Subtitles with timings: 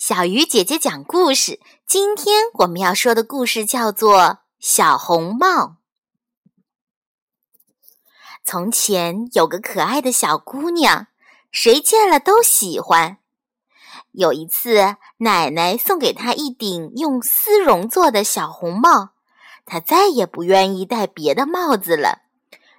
[0.00, 1.60] 小鱼姐姐讲故事。
[1.86, 4.18] 今天我们要说的故事叫做
[4.58, 5.46] 《小红帽》。
[8.42, 11.08] 从前有个可爱的小姑娘，
[11.52, 13.18] 谁见了都喜欢。
[14.12, 19.10] 有一次，奶奶送给她一顶用丝绒做的小红帽，
[19.66, 22.22] 她再也不愿意戴别的帽子了。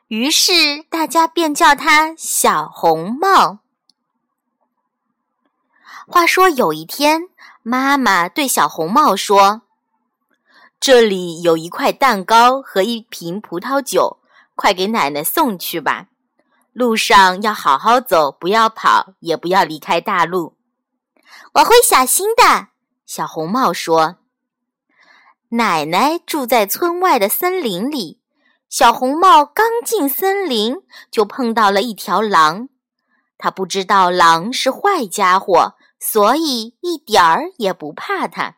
[0.08, 3.60] 于是大家便叫她小红帽。
[6.12, 7.30] 话说有一天，
[7.64, 9.62] 妈妈对小红帽说
[10.78, 14.18] ：“这里有一块蛋糕和一瓶葡萄酒，
[14.54, 16.08] 快给奶奶送去吧。
[16.74, 20.58] 路上要好好走，不要跑，也不要离开大路。”
[21.56, 22.68] 我会小心的，
[23.06, 24.18] 小红帽说。
[25.52, 28.20] 奶奶住在村外的森林里，
[28.68, 30.76] 小红帽刚进森林，
[31.10, 32.68] 就碰到了一条狼。
[33.38, 35.76] 他不知道狼是坏家伙。
[36.04, 38.56] 所以一点儿也不怕它。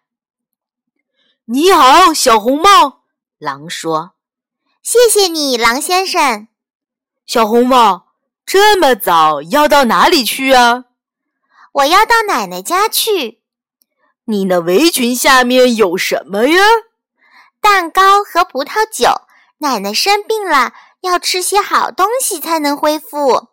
[1.45, 3.03] 你好，小红帽，
[3.37, 4.13] 狼说
[4.81, 6.47] ：“谢谢你，狼先生。”
[7.27, 8.13] 小红帽，
[8.45, 10.85] 这么早要到哪里去啊？
[11.73, 13.41] 我要到奶奶家去。
[14.25, 16.63] 你那围裙下面有什么呀？
[17.59, 19.27] 蛋糕和葡萄酒。
[19.57, 23.49] 奶奶生病了，要吃些好东西才能恢复。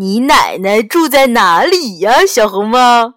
[0.00, 3.16] 你奶奶住在哪里呀，小红帽？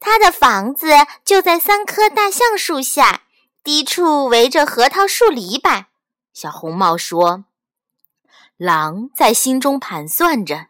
[0.00, 0.86] 她的房子
[1.22, 3.24] 就在三棵大橡树下，
[3.62, 5.84] 低处围着核桃树篱笆。
[6.32, 7.44] 小红帽说
[8.56, 10.68] ：“狼在心中盘算着，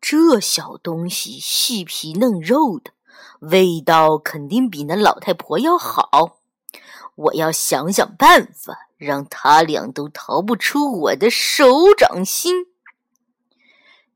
[0.00, 2.92] 这小东西细皮嫩肉的，
[3.40, 6.38] 味道肯定比那老太婆要好。
[7.16, 12.68] 我要想想办法，让他俩都逃不出我的手掌心。”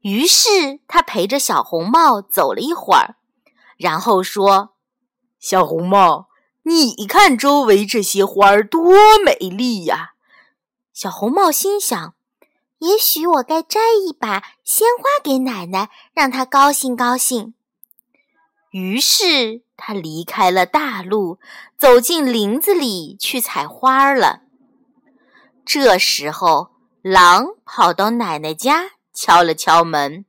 [0.06, 3.16] 于是他陪着小红帽走了一会儿，
[3.76, 4.76] 然后说
[5.40, 6.28] ：“小红帽，
[6.62, 10.12] 你看周围这些花儿多美丽呀！”
[10.94, 12.14] 小红帽心想
[12.78, 17.54] ：“也许我该摘一把鲜花给奶奶，让她高兴高兴。”
[18.70, 21.40] 于是他离开了大路，
[21.76, 24.42] 走进林子里去采花了。
[25.64, 26.70] 这时候，
[27.02, 28.92] 狼跑到奶奶家。
[29.16, 30.26] 敲了敲门，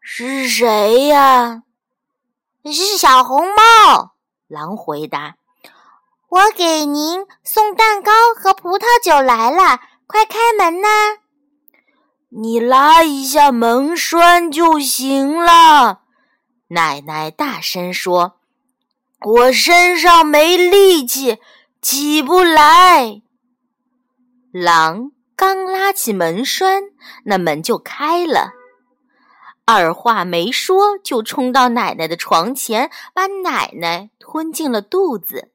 [0.00, 1.64] 是谁呀？
[2.64, 4.14] 是小红帽。
[4.46, 5.34] 狼回答
[6.30, 10.88] ：“我给您送蛋糕和葡萄酒来了，快开门呐！”
[12.30, 16.02] 你拉一下门栓就行了。
[16.68, 18.38] 奶奶大声说
[19.26, 21.38] ：“我身上没力气，
[21.82, 23.22] 起不来。”
[24.52, 25.10] 狼。
[25.38, 26.90] 刚拉起门栓，
[27.22, 28.54] 那门就开了。
[29.64, 35.52] 二话没说，就冲到奶奶的床前，把奶奶吞进了肚子。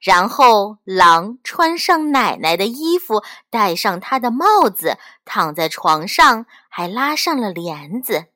[0.00, 4.96] 然后，狼穿上奶奶的衣服，戴上她的帽子，
[5.26, 8.28] 躺在床上，还拉上了帘子。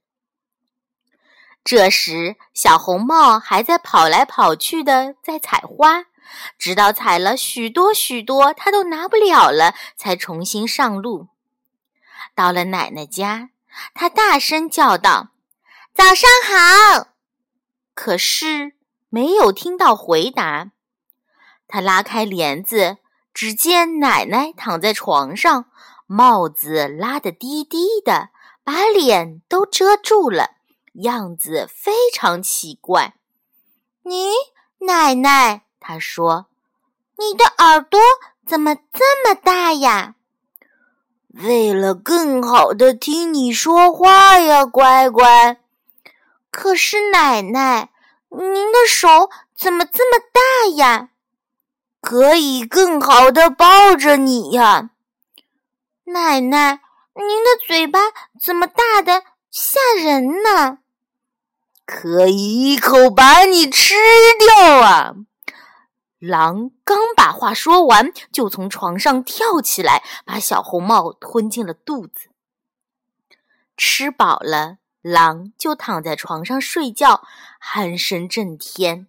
[1.65, 6.05] 这时，小红帽还在跑来跑去的，在采花。
[6.59, 11.29] 直到采了许多许多，他都拿不了了，才重新上路。
[12.35, 13.51] 到了奶奶家，
[13.95, 15.29] 他大声叫道
[15.95, 17.09] ：“早上好！”
[17.95, 18.73] 可是
[19.11, 20.71] 没有听到回答。
[21.69, 22.99] 他拉开帘子，
[23.35, 25.67] 只见奶奶躺在床上，
[26.07, 28.31] 帽子拉得低低的，
[28.65, 30.57] 把脸都遮住了，
[31.03, 33.15] 样子非常奇怪。
[34.05, 34.33] 你
[34.87, 35.65] 奶奶。
[35.85, 36.47] 他说
[37.19, 38.01] ：“你的耳朵
[38.47, 40.15] 怎么这么大呀？”
[41.35, 45.59] 为了更好的听你说话呀，乖乖。
[46.51, 47.91] 可是奶奶，
[48.29, 51.09] 您的手怎么这么大呀？
[52.01, 54.91] 可以更好的抱着你呀。
[56.05, 56.81] 奶奶，
[57.15, 57.99] 您的嘴巴
[58.41, 60.79] 怎么大的吓人呢？
[61.87, 63.95] 可以一口把你吃
[64.39, 65.15] 掉啊！
[66.23, 72.29] 狼刚把话说完，就从床上跳起来，把小红帽吞进了肚子。
[73.77, 77.25] 吃饱了，狼就躺在床上睡觉，
[77.61, 79.09] 鼾声震天。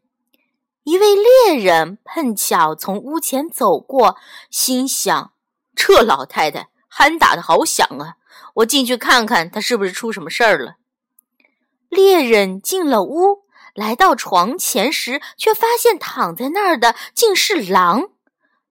[0.85, 4.17] 一位猎人碰巧从屋前走过，
[4.49, 5.33] 心想：
[5.75, 8.17] 这老太太鼾打得好响啊！
[8.55, 10.77] 我进去看看，她是不是出什么事儿了。
[11.89, 13.42] 猎人进了屋。
[13.73, 18.09] 来到床前时，却发现躺在那儿的竟是狼。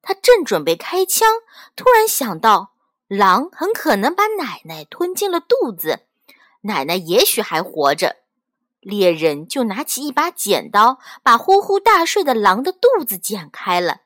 [0.01, 1.29] 他正准备开枪，
[1.77, 2.73] 突然想到，
[3.09, 6.07] 狼很可能把奶奶吞进了肚子，
[6.63, 8.17] 奶奶也许还活着。
[8.81, 14.01] 猎人就拿起一把剪刀，把呼呼大睡的狼的肚子剪开了。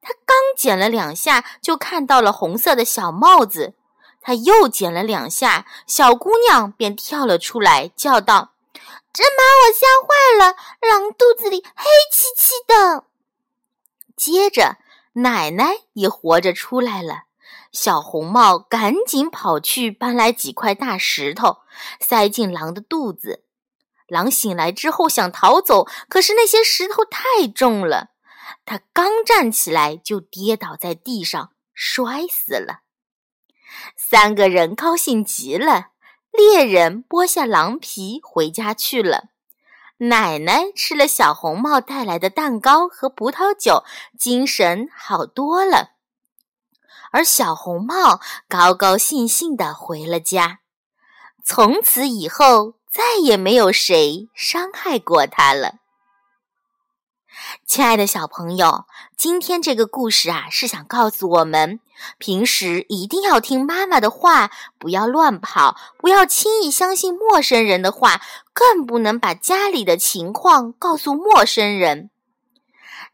[0.00, 3.74] 他刚剪了两下，就看到了红色的小帽子。
[4.22, 8.52] 他又剪了两下，小姑娘便跳了出来，叫道
[9.16, 10.56] ：“真把我吓坏了！
[10.86, 13.04] 狼肚子里黑漆漆的。”
[14.14, 14.76] 接着，
[15.14, 17.22] 奶奶也活着出来了。
[17.72, 21.60] 小红帽赶紧跑去搬来几块大石头，
[21.98, 23.44] 塞进狼的肚子。
[24.06, 28.10] 狼醒来之后想逃走，可是那些石头太重了，
[28.66, 32.80] 他刚站起来就跌倒在地上，摔死了。
[33.96, 35.88] 三个人高兴极了，
[36.36, 39.30] 猎人剥下狼皮回家去了。
[39.98, 43.82] 奶奶吃了小红帽带来的蛋糕和葡萄酒，
[44.18, 45.92] 精神好多了。
[47.12, 50.58] 而小红帽高高兴兴地回了家，
[51.42, 55.76] 从此以后再也没有谁伤害过他了。
[57.66, 58.86] 亲爱的小朋友，
[59.16, 61.80] 今天这个故事啊，是想告诉我们，
[62.18, 68.20] 平时一定要听妈妈的话，不要乱跑，不要轻易相信陌生人的话，
[68.52, 72.10] 更不能把家里的情况告诉陌生人。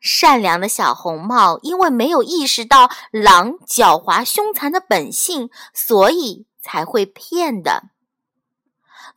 [0.00, 7.84] 善良的小红帽因为没有意识到狼狡猾凶残的本性，所以才会骗的。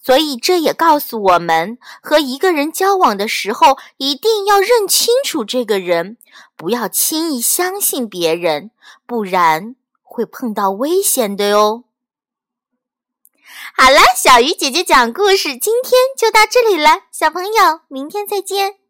[0.05, 6.17] 所以这也告诉我们，和一个人交往的时候，一定要认清楚这个人，
[6.55, 8.69] 不要轻易相信别人，
[9.07, 11.85] 不然会碰到危险的哟。
[13.75, 18.84] 好了，小鱼姐姐讲故事，今天就到这里了，小朋友，明天再见。